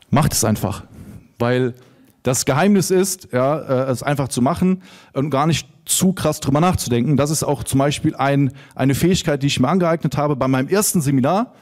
[0.09, 0.83] Macht es einfach,
[1.39, 1.73] weil
[2.23, 4.81] das Geheimnis ist, ja, äh, es einfach zu machen
[5.13, 7.17] und gar nicht zu krass drüber nachzudenken.
[7.17, 10.35] Das ist auch zum Beispiel ein, eine Fähigkeit, die ich mir angeeignet habe.
[10.35, 11.53] Bei meinem ersten Seminar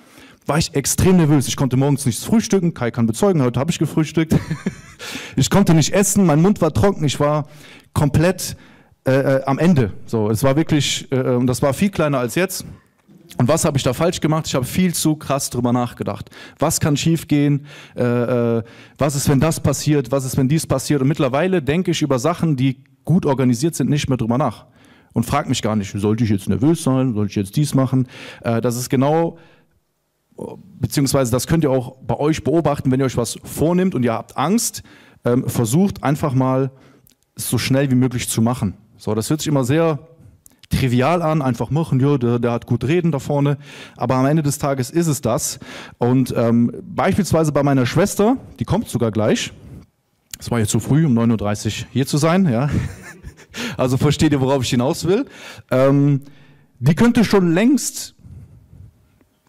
[0.46, 1.48] war ich extrem nervös.
[1.48, 2.74] Ich konnte morgens nichts frühstücken.
[2.74, 4.36] Kai kann bezeugen, heute habe ich gefrühstückt.
[5.36, 7.04] ich konnte nicht essen, mein Mund war trocken.
[7.04, 7.48] Ich war
[7.94, 8.56] komplett
[9.06, 9.92] äh, äh, am Ende.
[10.06, 12.66] So, es war wirklich, äh, äh, das war viel kleiner als jetzt.
[13.38, 14.46] Und was habe ich da falsch gemacht?
[14.48, 16.30] Ich habe viel zu krass drüber nachgedacht.
[16.60, 17.66] Was kann schiefgehen?
[17.96, 18.64] Äh, äh,
[18.98, 20.12] was ist, wenn das passiert?
[20.12, 21.02] Was ist, wenn dies passiert?
[21.02, 24.68] Und mittlerweile denke ich über Sachen, die gut organisiert sind, nicht mehr drüber nach.
[25.14, 27.14] Und frage mich gar nicht, sollte ich jetzt nervös sein?
[27.14, 28.08] Sollte ich jetzt dies machen?
[28.42, 29.38] Äh, das ist genau,
[30.80, 34.14] beziehungsweise das könnt ihr auch bei euch beobachten, wenn ihr euch was vornimmt und ihr
[34.14, 34.84] habt Angst,
[35.26, 36.72] ähm, versucht einfach mal
[37.36, 38.76] so schnell wie möglich zu machen.
[39.04, 40.00] So, das hört sich immer sehr
[40.70, 43.58] trivial an, einfach machen, ja, der, der hat gut reden da vorne.
[43.98, 45.60] Aber am Ende des Tages ist es das.
[45.98, 49.52] Und ähm, beispielsweise bei meiner Schwester, die kommt sogar gleich.
[50.40, 52.70] Es war jetzt zu früh, um 9.30 Uhr hier zu sein, ja.
[53.76, 55.26] Also versteht ihr, worauf ich hinaus will.
[55.70, 56.22] Ähm,
[56.80, 58.16] die könnte schon längst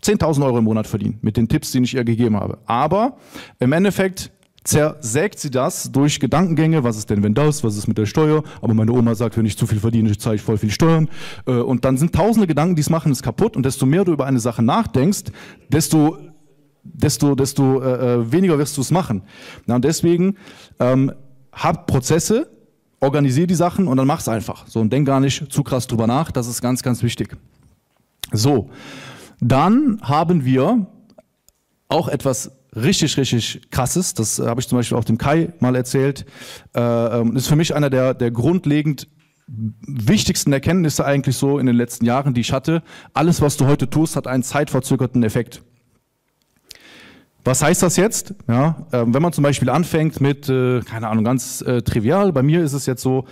[0.02, 2.58] 10.000 Euro im Monat verdienen mit den Tipps, die ich ihr gegeben habe.
[2.66, 3.18] Aber
[3.60, 4.32] im Endeffekt
[4.64, 8.42] zersägt sie das durch Gedankengänge, was ist denn, wenn das, was ist mit der Steuer,
[8.62, 11.08] aber meine Oma sagt, wenn ich zu viel verdiene, zahle ich voll viel Steuern.
[11.46, 13.56] Äh, und dann sind tausende Gedanken, die es machen, es kaputt.
[13.56, 15.24] Und desto mehr du über eine Sache nachdenkst,
[15.68, 16.18] desto
[16.84, 19.22] desto, desto äh, äh weniger wirst du es machen.
[19.66, 20.36] Na, und deswegen
[20.78, 21.12] ähm,
[21.52, 22.50] hab Prozesse,
[23.00, 24.66] organisier die Sachen und dann mach's einfach.
[24.66, 26.30] So und denk gar nicht zu krass drüber nach.
[26.30, 27.36] Das ist ganz, ganz wichtig.
[28.32, 28.70] So,
[29.40, 30.86] dann haben wir
[31.88, 34.14] auch etwas richtig, richtig krasses.
[34.14, 36.24] Das äh, habe ich zum Beispiel auch dem Kai mal erzählt.
[36.74, 39.08] Äh, ähm, ist für mich einer der, der grundlegend
[39.46, 42.82] wichtigsten Erkenntnisse eigentlich so in den letzten Jahren, die ich hatte.
[43.12, 45.62] Alles, was du heute tust, hat einen zeitverzögerten Effekt.
[47.46, 48.34] Was heißt das jetzt?
[48.48, 52.42] Ja, äh, wenn man zum Beispiel anfängt mit, äh, keine Ahnung, ganz äh, trivial, bei
[52.42, 53.26] mir ist es jetzt so,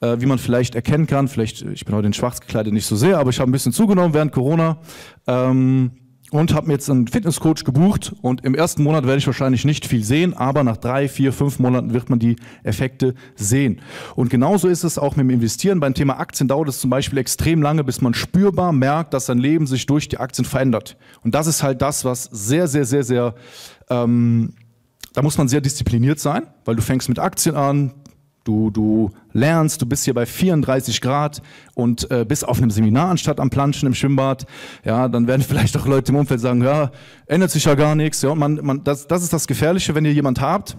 [0.00, 2.94] äh, wie man vielleicht erkennen kann, vielleicht, ich bin heute in schwarz gekleidet nicht so
[2.94, 4.78] sehr, aber ich habe ein bisschen zugenommen während Corona.
[5.26, 5.90] Ähm,
[6.30, 9.86] und habe mir jetzt einen Fitnesscoach gebucht und im ersten Monat werde ich wahrscheinlich nicht
[9.86, 13.80] viel sehen, aber nach drei, vier, fünf Monaten wird man die Effekte sehen.
[14.16, 15.80] Und genauso ist es auch mit dem Investieren.
[15.80, 19.38] Beim Thema Aktien dauert es zum Beispiel extrem lange, bis man spürbar merkt, dass sein
[19.38, 20.96] Leben sich durch die Aktien verändert.
[21.22, 23.34] Und das ist halt das, was sehr, sehr, sehr, sehr
[23.88, 24.54] ähm,
[25.16, 27.94] da muss man sehr diszipliniert sein, weil du fängst mit Aktien an,
[28.46, 31.42] Du, du lernst, du bist hier bei 34 Grad
[31.74, 34.46] und äh, bist auf einem Seminar anstatt am Planschen im Schwimmbad.
[34.84, 36.92] Ja, dann werden vielleicht auch Leute im Umfeld sagen, ja,
[37.26, 38.22] ändert sich ja gar nichts.
[38.22, 40.76] Ja, man, man, das, das ist das Gefährliche, wenn ihr jemand habt,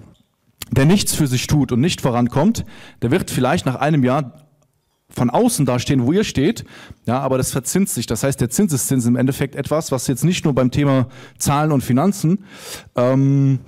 [0.71, 2.63] der nichts für sich tut und nicht vorankommt,
[3.01, 4.47] der wird vielleicht nach einem Jahr
[5.09, 6.63] von außen dastehen, wo ihr steht,
[7.05, 8.05] ja, aber das verzinst sich.
[8.05, 11.73] Das heißt, der Zinseszins ist im Endeffekt etwas, was jetzt nicht nur beim Thema Zahlen
[11.73, 12.45] und Finanzen
[12.95, 13.59] ähm,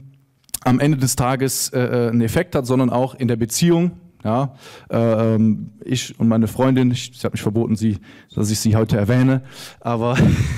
[0.63, 3.91] am Ende des Tages äh, äh, einen Effekt hat, sondern auch in der Beziehung.
[4.21, 4.53] Ja,
[4.89, 4.97] äh,
[5.35, 7.99] ähm, ich und meine Freundin, ich, sie hat mich verboten, sie,
[8.35, 9.43] dass ich sie heute erwähne,
[9.79, 10.17] aber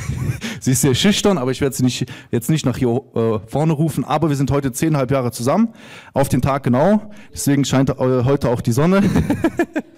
[0.60, 3.74] sie ist sehr schüchtern, aber ich werde sie nicht, jetzt nicht nach hier äh, vorne
[3.74, 5.70] rufen, aber wir sind heute zehnhalb Jahre zusammen,
[6.14, 9.04] auf den Tag genau, deswegen scheint äh, heute auch die Sonne.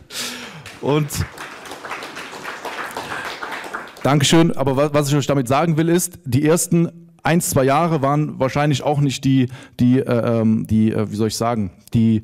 [0.81, 1.07] und
[4.03, 8.01] Dankeschön, aber was, was ich euch damit sagen will, ist, die ersten ein, zwei Jahre
[8.01, 9.47] waren wahrscheinlich auch nicht die,
[9.79, 12.23] die, äh, ähm, die äh, wie soll ich sagen, die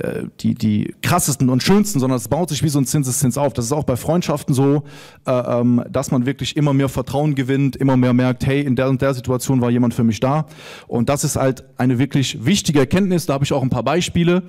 [0.00, 3.54] äh, die, die krassesten und schönsten, sondern es baut sich wie so ein Zinseszins auf.
[3.54, 4.82] Das ist auch bei Freundschaften so,
[5.26, 8.90] äh, ähm, dass man wirklich immer mehr Vertrauen gewinnt, immer mehr merkt, hey, in der
[8.90, 10.44] und der Situation war jemand für mich da.
[10.88, 13.24] Und das ist halt eine wirklich wichtige Erkenntnis.
[13.24, 14.42] Da habe ich auch ein paar Beispiele.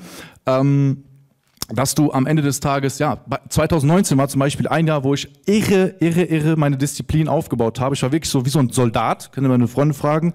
[0.45, 1.05] Ähm,
[1.73, 5.29] dass du am Ende des Tages, ja, 2019 war zum Beispiel ein Jahr, wo ich
[5.45, 7.95] irre, irre, irre meine Disziplin aufgebaut habe.
[7.95, 10.33] Ich war wirklich so wie so ein Soldat, können meine Freunde fragen.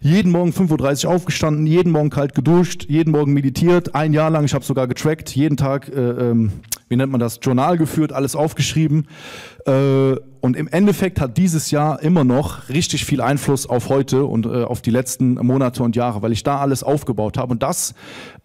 [0.00, 4.44] Jeden Morgen 5.30 Uhr aufgestanden, jeden Morgen kalt geduscht, jeden Morgen meditiert, ein Jahr lang,
[4.44, 6.52] ich habe sogar getrackt, jeden Tag, äh, ähm,
[6.88, 9.06] wie nennt man das, Journal geführt, alles aufgeschrieben.
[9.66, 14.46] Äh, und im Endeffekt hat dieses Jahr immer noch richtig viel Einfluss auf heute und
[14.46, 17.52] äh, auf die letzten Monate und Jahre, weil ich da alles aufgebaut habe.
[17.52, 17.94] Und das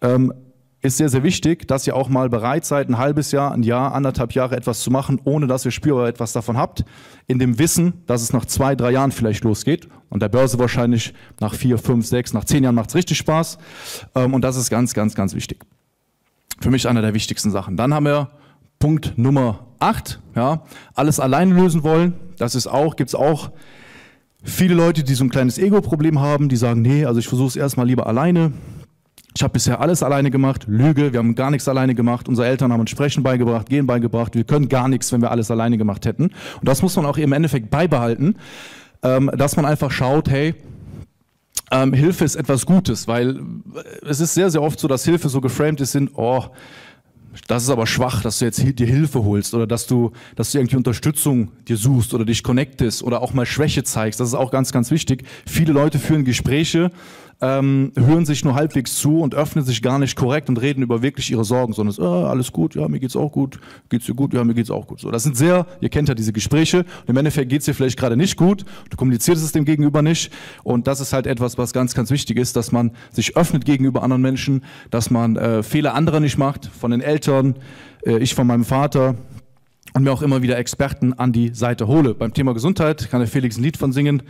[0.00, 0.32] ähm,
[0.80, 3.94] ist sehr, sehr wichtig, dass ihr auch mal bereit seid, ein halbes Jahr, ein Jahr,
[3.94, 6.84] anderthalb Jahre etwas zu machen, ohne dass ihr spürbar etwas davon habt,
[7.26, 11.14] in dem Wissen, dass es nach zwei, drei Jahren vielleicht losgeht und der Börse wahrscheinlich
[11.40, 13.58] nach vier, fünf, sechs, nach zehn Jahren macht es richtig Spaß
[14.14, 15.64] ähm, und das ist ganz, ganz, ganz wichtig.
[16.60, 17.76] Für mich einer der wichtigsten Sachen.
[17.76, 18.30] Dann haben wir
[18.78, 20.62] Punkt Nummer acht, ja,
[20.94, 22.14] alles alleine lösen wollen.
[22.38, 23.50] Das ist auch, gibt's auch
[24.42, 27.56] viele Leute, die so ein kleines Ego-Problem haben, die sagen, nee, also ich versuche es
[27.56, 28.52] erstmal lieber alleine.
[29.34, 32.28] Ich habe bisher alles alleine gemacht, Lüge, wir haben gar nichts alleine gemacht.
[32.28, 34.34] Unsere Eltern haben uns Sprechen beigebracht, Gehen beigebracht.
[34.34, 36.24] Wir können gar nichts, wenn wir alles alleine gemacht hätten.
[36.24, 38.36] Und das muss man auch im Endeffekt beibehalten,
[39.02, 40.54] ähm, dass man einfach schaut, hey,
[41.70, 43.40] ähm, Hilfe ist etwas Gutes, weil
[44.02, 46.44] es ist sehr, sehr oft so, dass Hilfe so geframed ist in, oh,
[47.46, 50.58] das ist aber schwach, dass du jetzt dir Hilfe holst oder dass du, dass du
[50.58, 54.18] irgendwie Unterstützung dir suchst oder dich connectest oder auch mal Schwäche zeigst.
[54.18, 55.24] Das ist auch ganz, ganz wichtig.
[55.46, 56.90] Viele Leute führen Gespräche
[57.40, 61.02] ähm, hören sich nur halbwegs zu und öffnen sich gar nicht korrekt und reden über
[61.02, 64.14] wirklich ihre Sorgen, sondern es, ah, alles gut, ja, mir geht's auch gut, geht's dir
[64.14, 65.00] gut, ja, mir geht's auch gut.
[65.00, 66.78] So, das sind sehr, ihr kennt ja diese Gespräche.
[66.78, 70.32] Und im Endeffekt geht's dir vielleicht gerade nicht gut, du kommunizierst es dem Gegenüber nicht.
[70.64, 74.02] Und das ist halt etwas, was ganz, ganz wichtig ist, dass man sich öffnet gegenüber
[74.02, 77.54] anderen Menschen, dass man äh, Fehler anderer nicht macht, von den Eltern,
[78.04, 79.14] äh, ich von meinem Vater,
[79.98, 82.14] und mir auch immer wieder Experten an die Seite hole.
[82.14, 84.22] Beim Thema Gesundheit kann der Felix ein Lied von singen,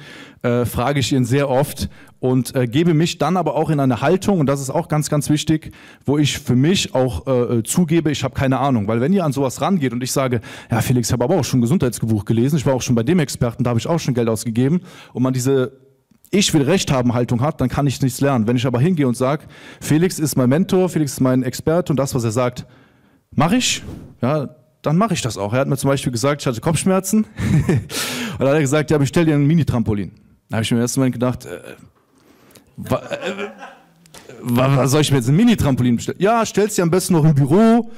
[0.43, 4.01] äh, frage ich ihn sehr oft und äh, gebe mich dann aber auch in eine
[4.01, 5.73] Haltung, und das ist auch ganz, ganz wichtig,
[6.07, 8.89] wo ich für mich auch äh, zugebe, ich habe keine Ahnung.
[8.89, 11.45] Weil wenn ihr an sowas rangeht und ich sage, ja Felix, ich habe aber auch
[11.45, 14.01] schon ein Gesundheitsbuch gelesen, ich war auch schon bei dem Experten, da habe ich auch
[14.01, 14.81] schon Geld ausgegeben
[15.13, 15.73] und man diese
[16.31, 18.47] ich will Recht haben Haltung hat, dann kann ich nichts lernen.
[18.47, 19.45] Wenn ich aber hingehe und sage,
[19.81, 22.67] Felix ist mein Mentor, Felix ist mein Experte und das, was er sagt,
[23.31, 23.83] mache ich,
[24.21, 25.53] ja, dann mache ich das auch.
[25.53, 27.25] Er hat mir zum Beispiel gesagt, ich hatte Kopfschmerzen.
[27.47, 30.13] und dann hat er gesagt, ja, bestell dir ein Mini-Trampolin.
[30.49, 31.61] Da habe ich mir im ersten Moment gedacht, äh,
[32.77, 33.51] wa, äh,
[34.41, 36.19] was soll ich mir jetzt ein Mini-Trampolin bestellen?
[36.21, 37.91] Ja, stellst dir am besten noch im Büro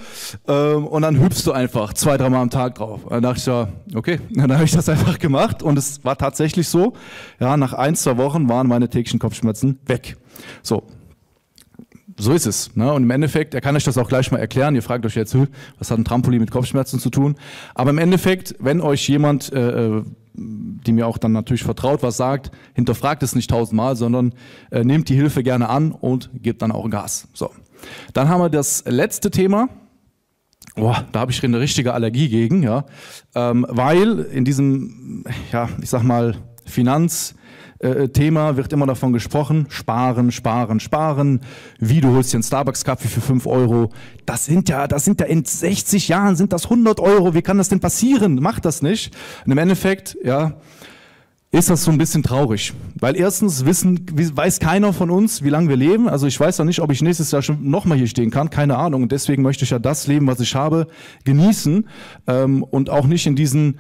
[0.49, 3.03] ähm, und dann hüpfst du einfach zwei, dreimal am Tag drauf.
[3.09, 6.69] dann dachte ich ja, okay, dann habe ich das einfach gemacht und es war tatsächlich
[6.69, 6.95] so.
[7.39, 10.17] Ja, nach ein, zwei Wochen waren meine täglichen Kopfschmerzen weg.
[10.63, 10.85] So,
[12.21, 12.77] so ist es.
[12.77, 12.93] Ne?
[12.93, 14.75] Und im Endeffekt, er kann euch das auch gleich mal erklären.
[14.75, 15.37] Ihr fragt euch jetzt,
[15.79, 17.37] was hat ein Trampolin mit Kopfschmerzen zu tun?
[17.75, 20.05] Aber im Endeffekt, wenn euch jemand, äh, äh,
[20.35, 24.35] die mir auch dann natürlich vertraut, was sagt, hinterfragt es nicht tausendmal, sondern
[24.71, 27.29] äh, nehmt die Hilfe gerne an und gebt dann auch Gas.
[27.33, 27.51] So.
[28.13, 29.69] Dann haben wir das letzte Thema.
[30.77, 32.85] Boah, da habe ich eine richtige Allergie gegen, ja,
[33.35, 37.35] ähm, weil in diesem, ja, ich sag mal, Finanz,
[37.81, 41.41] äh, Thema wird immer davon gesprochen, sparen, sparen, sparen.
[41.79, 43.91] Wie, du holst dir einen Starbucks-Kaffee für 5 Euro.
[44.27, 47.35] Das sind ja, das sind ja in 60 Jahren sind das 100 Euro.
[47.35, 48.39] Wie kann das denn passieren?
[48.41, 49.17] Mach das nicht.
[49.47, 50.59] Und im Endeffekt, ja,
[51.53, 52.73] ist das so ein bisschen traurig.
[53.01, 56.09] Weil erstens wissen, weiß keiner von uns, wie lange wir leben.
[56.09, 58.51] Also ich weiß ja nicht, ob ich nächstes Jahr schon nochmal hier stehen kann.
[58.51, 59.03] Keine Ahnung.
[59.03, 60.87] Und deswegen möchte ich ja das Leben, was ich habe,
[61.25, 61.89] genießen
[62.29, 63.79] ähm, und auch nicht in diesen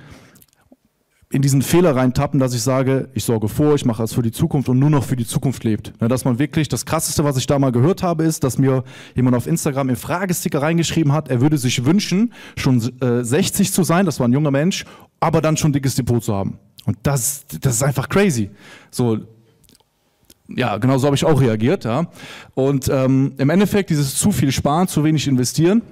[1.33, 4.33] in diesen Fehler reintappen, dass ich sage, ich sorge vor, ich mache es für die
[4.33, 5.93] Zukunft und nur noch für die Zukunft lebt.
[6.01, 8.83] Dass man wirklich, das krasseste, was ich da mal gehört habe, ist, dass mir
[9.15, 13.85] jemand auf Instagram im Fragesticker reingeschrieben hat, er würde sich wünschen, schon äh, 60 zu
[13.85, 14.85] sein, das war ein junger Mensch,
[15.21, 16.59] aber dann schon dickes Depot zu haben.
[16.85, 18.51] Und das, das ist einfach crazy.
[18.91, 19.19] So,
[20.49, 21.85] ja, genau so habe ich auch reagiert.
[21.85, 22.09] Ja.
[22.55, 25.83] Und ähm, im Endeffekt dieses zu viel sparen, zu wenig investieren,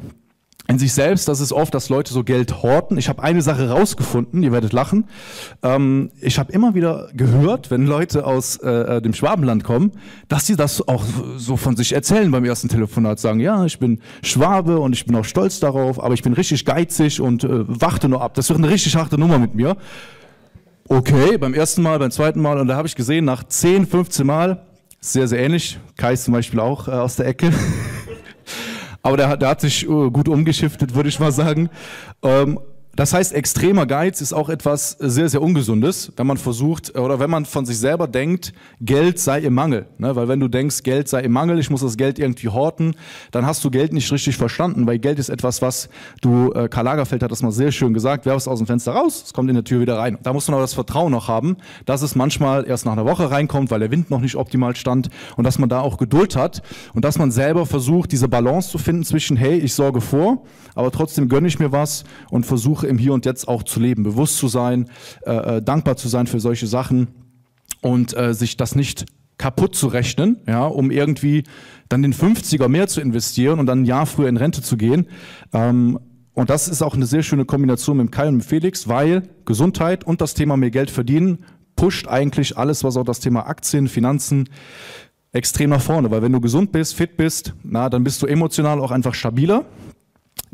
[0.70, 2.98] in sich selbst, das ist oft, dass Leute so Geld horten.
[2.98, 5.06] Ich habe eine Sache rausgefunden, ihr werdet lachen.
[5.62, 9.92] Ähm, ich habe immer wieder gehört, wenn Leute aus äh, äh, dem Schwabenland kommen,
[10.28, 11.04] dass sie das auch
[11.38, 13.18] so von sich erzählen beim ersten Telefonat.
[13.18, 16.66] Sagen, ja, ich bin Schwabe und ich bin auch stolz darauf, aber ich bin richtig
[16.66, 18.34] geizig und äh, warte nur ab.
[18.34, 19.78] Das wird eine richtig harte Nummer mit mir.
[20.86, 24.26] Okay, beim ersten Mal, beim zweiten Mal und da habe ich gesehen, nach 10, 15
[24.26, 24.66] Mal,
[25.00, 27.52] sehr, sehr ähnlich, Kai zum Beispiel auch äh, aus der Ecke,
[29.02, 31.70] Aber der, der hat sich uh, gut umgeschiftet, würde ich mal sagen.
[32.22, 32.58] Ähm,
[32.98, 37.30] Das heißt, extremer Geiz ist auch etwas sehr, sehr Ungesundes, wenn man versucht oder wenn
[37.30, 39.86] man von sich selber denkt, Geld sei im Mangel.
[39.98, 40.16] Ne?
[40.16, 42.96] Weil wenn du denkst, Geld sei im Mangel, ich muss das Geld irgendwie horten,
[43.30, 45.88] dann hast du Geld nicht richtig verstanden, weil Geld ist etwas, was
[46.22, 48.94] du, äh, Karl Lagerfeld hat das mal sehr schön gesagt, werf es aus dem Fenster
[48.94, 50.18] raus, es kommt in der Tür wieder rein.
[50.24, 51.56] Da muss man aber das Vertrauen noch haben,
[51.86, 55.08] dass es manchmal erst nach einer Woche reinkommt, weil der Wind noch nicht optimal stand
[55.36, 56.62] und dass man da auch Geduld hat
[56.94, 60.42] und dass man selber versucht, diese Balance zu finden zwischen, hey, ich sorge vor,
[60.74, 64.02] aber trotzdem gönne ich mir was und versuche im Hier und Jetzt auch zu leben,
[64.02, 64.88] bewusst zu sein,
[65.22, 67.08] äh, äh, dankbar zu sein für solche Sachen
[67.80, 69.06] und äh, sich das nicht
[69.38, 71.44] kaputt zu rechnen, ja, um irgendwie
[71.88, 75.06] dann den 50er mehr zu investieren und dann ein Jahr früher in Rente zu gehen.
[75.52, 75.98] Ähm,
[76.34, 80.20] und das ist auch eine sehr schöne Kombination mit Kai und Felix, weil Gesundheit und
[80.20, 81.44] das Thema mehr Geld verdienen
[81.78, 84.48] pusht eigentlich alles, was auch das Thema Aktien, Finanzen
[85.32, 86.10] extrem nach vorne.
[86.10, 89.64] Weil wenn du gesund bist, fit bist, na, dann bist du emotional auch einfach stabiler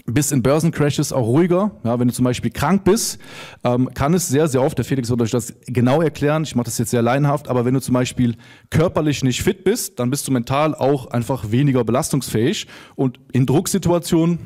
[0.07, 1.73] bist in Börsencrashes auch ruhiger.
[1.83, 3.19] Ja, wenn du zum Beispiel krank bist,
[3.65, 6.67] ähm, kann es sehr, sehr oft, der Felix wird euch das genau erklären, ich mache
[6.67, 8.37] das jetzt sehr laienhaft, aber wenn du zum Beispiel
[8.71, 14.39] körperlich nicht fit bist, dann bist du mental auch einfach weniger belastungsfähig und in Drucksituationen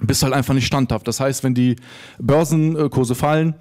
[0.00, 1.06] bist du halt einfach nicht standhaft.
[1.08, 1.76] Das heißt, wenn die
[2.18, 3.56] Börsenkurse fallen,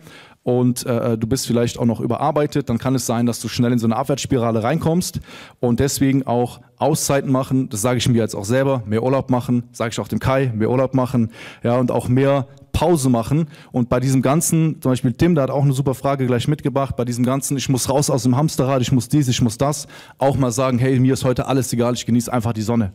[0.47, 3.73] und äh, du bist vielleicht auch noch überarbeitet, dann kann es sein, dass du schnell
[3.73, 5.19] in so eine Abwärtsspirale reinkommst
[5.59, 9.63] und deswegen auch Auszeiten machen, das sage ich mir jetzt auch selber, mehr Urlaub machen,
[9.73, 11.31] sage ich auch dem Kai, mehr Urlaub machen,
[11.63, 13.47] ja, und auch mehr Pause machen.
[13.73, 16.95] Und bei diesem ganzen, zum Beispiel Tim, der hat auch eine super Frage gleich mitgebracht,
[16.95, 19.85] bei diesem ganzen, ich muss raus aus dem Hamsterrad, ich muss dies, ich muss das,
[20.17, 22.93] auch mal sagen, hey, mir ist heute alles egal, ich genieße einfach die Sonne.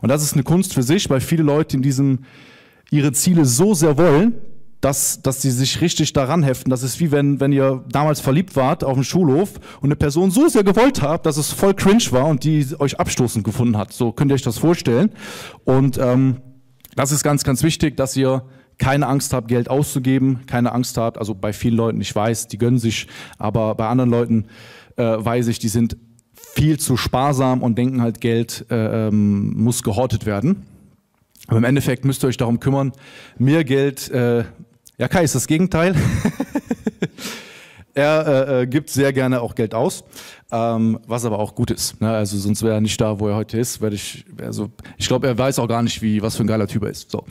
[0.00, 2.20] Und das ist eine Kunst für sich, weil viele Leute in diesem
[2.90, 4.36] ihre Ziele so sehr wollen,
[4.84, 6.68] dass, dass sie sich richtig daran heften.
[6.68, 10.30] Das ist wie wenn, wenn ihr damals verliebt wart auf dem Schulhof und eine Person
[10.30, 13.94] so sehr gewollt habt, dass es voll cringe war und die euch abstoßend gefunden hat.
[13.94, 15.10] So könnt ihr euch das vorstellen.
[15.64, 16.36] Und ähm,
[16.96, 18.44] das ist ganz, ganz wichtig, dass ihr
[18.76, 21.16] keine Angst habt, Geld auszugeben, keine Angst habt.
[21.16, 23.06] Also bei vielen Leuten, ich weiß, die gönnen sich,
[23.38, 24.46] aber bei anderen Leuten
[24.96, 25.96] äh, weiß ich, die sind
[26.34, 30.66] viel zu sparsam und denken halt, Geld äh, ähm, muss gehortet werden.
[31.46, 32.92] Aber im Endeffekt müsst ihr euch darum kümmern,
[33.38, 34.44] mehr Geld äh,
[34.98, 35.94] ja, Kai ist das Gegenteil.
[37.94, 40.04] er äh, äh, gibt sehr gerne auch Geld aus,
[40.50, 42.00] ähm, was aber auch gut ist.
[42.00, 42.10] Ne?
[42.10, 43.82] Also sonst wäre er nicht da, wo er heute ist.
[43.82, 46.84] Ich, also ich glaube, er weiß auch gar nicht, wie was für ein geiler Typ
[46.84, 47.10] er ist.
[47.10, 47.24] So,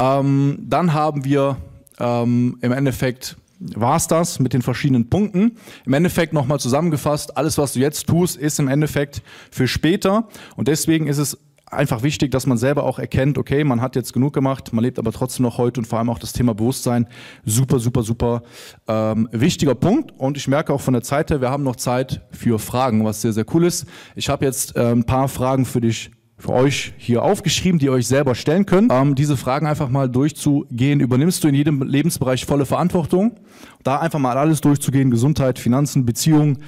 [0.00, 1.56] ähm, dann haben wir
[1.98, 5.56] ähm, im Endeffekt war's das mit den verschiedenen Punkten.
[5.84, 10.28] Im Endeffekt nochmal zusammengefasst, alles, was du jetzt tust, ist im Endeffekt für später.
[10.54, 11.38] Und deswegen ist es
[11.70, 14.98] einfach wichtig, dass man selber auch erkennt, okay, man hat jetzt genug gemacht, man lebt
[14.98, 17.06] aber trotzdem noch heute und vor allem auch das Thema Bewusstsein,
[17.44, 18.42] super, super, super
[18.86, 20.12] ähm, wichtiger Punkt.
[20.18, 23.22] Und ich merke auch von der Zeit her, wir haben noch Zeit für Fragen, was
[23.22, 23.86] sehr, sehr cool ist.
[24.14, 27.92] Ich habe jetzt äh, ein paar Fragen für dich für euch hier aufgeschrieben, die ihr
[27.92, 28.92] euch selber stellen könnt.
[28.92, 31.00] Ähm, diese Fragen einfach mal durchzugehen.
[31.00, 33.40] Übernimmst du in jedem Lebensbereich volle Verantwortung?
[33.82, 36.58] Da einfach mal alles durchzugehen, Gesundheit, Finanzen, Beziehungen,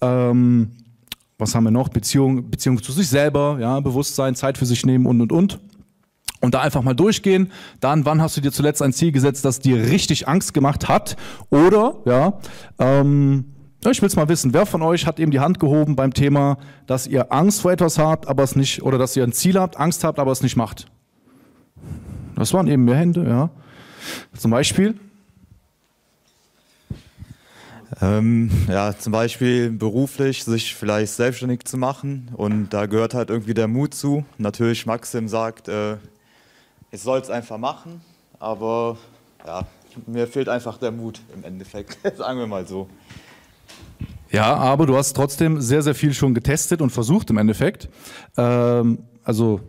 [0.00, 0.72] ähm,
[1.38, 1.88] was haben wir noch?
[1.88, 5.60] Beziehung, Beziehung zu sich selber, ja, Bewusstsein, Zeit für sich nehmen und und und.
[6.40, 7.50] Und da einfach mal durchgehen.
[7.80, 11.16] Dann, wann hast du dir zuletzt ein Ziel gesetzt, das dir richtig Angst gemacht hat?
[11.50, 12.38] Oder, ja,
[12.78, 13.46] ähm,
[13.88, 16.58] ich will es mal wissen, wer von euch hat eben die Hand gehoben beim Thema,
[16.86, 19.78] dass ihr Angst vor etwas habt, aber es nicht, oder dass ihr ein Ziel habt,
[19.78, 20.86] Angst habt, aber es nicht macht?
[22.34, 23.50] Das waren eben mehr Hände, ja.
[24.36, 24.94] Zum Beispiel.
[28.02, 33.54] Ähm, ja, zum Beispiel beruflich sich vielleicht selbstständig zu machen und da gehört halt irgendwie
[33.54, 34.24] der Mut zu.
[34.36, 35.96] Natürlich, Maxim sagt, äh,
[36.90, 38.02] ich soll es einfach machen,
[38.38, 38.98] aber
[39.46, 39.66] ja,
[40.06, 42.88] mir fehlt einfach der Mut im Endeffekt, sagen wir mal so.
[44.30, 47.88] Ja, aber du hast trotzdem sehr, sehr viel schon getestet und versucht im Endeffekt.
[48.36, 49.60] Ähm, also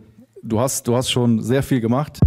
[0.42, 2.20] du hast, du hast schon sehr viel gemacht.